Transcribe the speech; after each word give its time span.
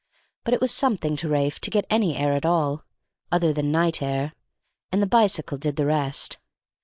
But 0.43 0.55
it 0.55 0.61
was 0.61 0.71
something 0.71 1.15
to 1.17 1.29
Ralph 1.29 1.59
to 1.59 1.69
get 1.69 1.85
any 1.87 2.17
air 2.17 2.33
at 2.33 2.43
all, 2.43 2.83
other 3.31 3.53
than 3.53 3.71
night 3.71 4.01
air, 4.01 4.33
and 4.91 4.99
the 4.99 5.05
bicycle 5.05 5.59
did 5.59 5.75
the 5.75 5.85
rest. 5.85 6.39